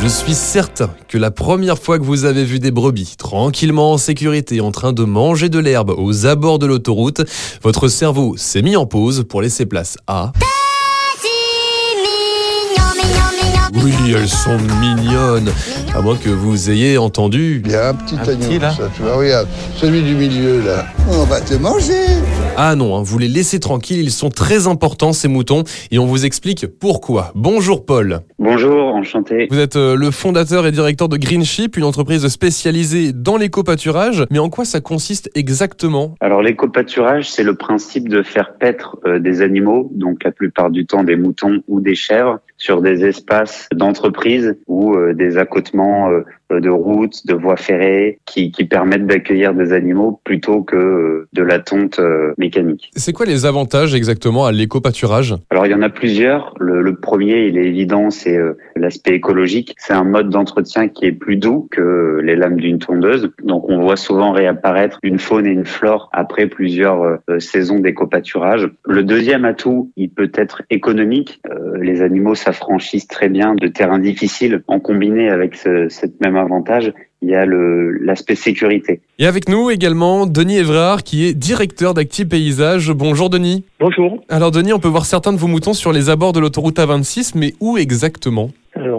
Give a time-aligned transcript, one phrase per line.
[0.00, 3.98] Je suis certain que la première fois que vous avez vu des brebis tranquillement en
[3.98, 7.22] sécurité en train de manger de l'herbe aux abords de l'autoroute,
[7.62, 10.32] votre cerveau s'est mis en pause pour laisser place à...
[13.84, 15.50] Oui, elles sont mignonnes.
[15.94, 17.62] À moins que vous ayez entendu.
[17.64, 20.14] Il y a un petit Un agneau, petit, là ça, tu vois, regarde, celui du
[20.14, 20.86] milieu, là.
[21.08, 21.92] On va te manger
[22.56, 26.06] Ah non, hein, vous les laissez tranquilles, ils sont très importants ces moutons et on
[26.06, 27.32] vous explique pourquoi.
[27.34, 28.20] Bonjour Paul.
[28.38, 29.46] Bonjour, enchanté.
[29.50, 34.24] Vous êtes euh, le fondateur et directeur de Green Sheep, une entreprise spécialisée dans l'éco-pâturage.
[34.30, 36.14] Mais en quoi ça consiste exactement?
[36.20, 40.86] Alors l'éco-pâturage, c'est le principe de faire paître euh, des animaux, donc la plupart du
[40.86, 46.24] temps des moutons ou des chèvres, sur des espaces d'entreprise ou euh, des accotements euh,
[46.50, 51.58] de routes, de voies ferrées, qui, qui permettent d'accueillir des animaux plutôt que de la
[51.58, 52.90] tonte euh, mécanique.
[52.96, 55.34] C'est quoi les avantages exactement à l'éco-pâturage?
[55.50, 56.54] Alors il y en a plusieurs.
[56.58, 59.74] Le, le premier, il est évident, c'est euh, l'aspect écologique.
[59.78, 63.30] C'est un mode d'entretien qui est plus doux que les lames d'une tondeuse.
[63.42, 68.68] Donc on voit souvent réapparaître une faune et une flore après plusieurs euh, saisons d'éco-pâturage.
[68.84, 71.40] Le deuxième atout, il peut être économique.
[71.80, 74.62] Les animaux s'affranchissent très bien de terrains difficiles.
[74.66, 76.92] En combiné avec ce, cette même avantage,
[77.22, 79.00] il y a le- l'aspect sécurité.
[79.18, 82.90] Et avec nous également Denis Evrard qui est directeur d'Acti Paysage.
[82.92, 83.64] Bonjour Denis.
[83.80, 84.22] Bonjour.
[84.28, 87.32] Alors Denis, on peut voir certains de vos moutons sur les abords de l'autoroute A26,
[87.34, 88.50] mais où exactement?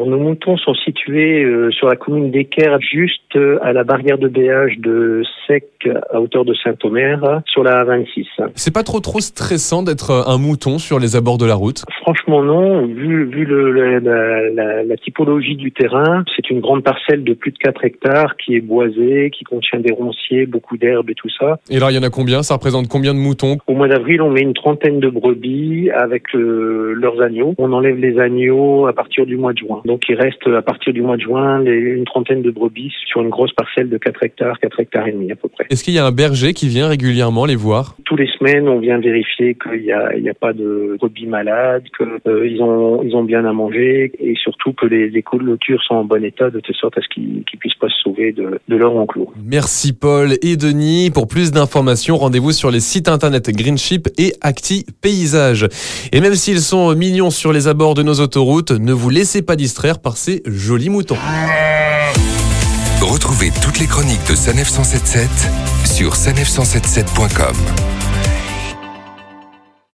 [0.08, 4.28] Nos moutons sont situés euh, sur la commune d'Equerre, juste euh, à la barrière de
[4.28, 5.66] péage de Sec,
[6.12, 8.26] à hauteur de Saint-Omer, sur la A26.
[8.56, 11.84] C'est pas trop trop stressant d'être euh, un mouton sur les abords de la route?
[12.02, 12.86] Franchement, non.
[12.88, 17.34] Vu, vu le, le- la, la- la typologie du terrain, c'est une grande parcelle de
[17.34, 21.30] plus de 4 hectares qui est boisée, qui contient des ronciers, beaucoup d'herbes et tout
[21.40, 21.60] ça.
[21.70, 22.44] Et là, il y en a combien?
[22.44, 23.58] Ça représente combien de moutons?
[23.68, 27.54] Au mois d'avril, on met une trentaine de brebis avec euh, leurs agneaux.
[27.58, 29.82] On enlève les agneaux à partir du mois de juin.
[29.86, 33.22] Donc, il reste à partir du mois de juin les- une trentaine de brebis sur
[33.22, 35.66] une grosse parcelle de 4 hectares, 4 hectares et demi à peu près.
[35.70, 37.96] Est-ce qu'il y a un berger qui vient régulièrement les voir?
[38.06, 41.26] Tous les semaines, on vient vérifier qu'il n'y a, il y a pas de brebis
[41.28, 45.96] malades, qu'ils ont, ils ont bien à manger et surtout que les, les clôtures sont
[45.96, 48.60] en bon état de telle sorte à ce qu'ils qu'ils puissent pas se sauver de,
[48.68, 49.32] de leur enclos.
[49.46, 51.12] Merci Paul et Denis.
[51.14, 55.68] Pour plus d'informations, rendez-vous sur les sites internet Greenship et Acti Paysage.
[56.12, 59.56] Et même s'ils sont mignons sur les abords de nos autoroutes, ne vous laissez pas
[59.56, 61.18] distraire par ces jolis moutons.
[63.02, 65.30] Retrouvez toutes les chroniques de Sanef 177
[65.86, 67.56] sur sanef177.com.